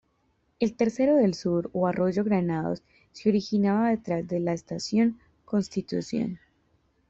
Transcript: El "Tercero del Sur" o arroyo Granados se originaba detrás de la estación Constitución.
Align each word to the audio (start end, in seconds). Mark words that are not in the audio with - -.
El 0.59 0.73
"Tercero 0.75 1.15
del 1.17 1.35
Sur" 1.35 1.69
o 1.73 1.85
arroyo 1.85 2.23
Granados 2.23 2.81
se 3.11 3.29
originaba 3.29 3.91
detrás 3.91 4.27
de 4.27 4.39
la 4.39 4.53
estación 4.53 5.19
Constitución. 5.45 6.39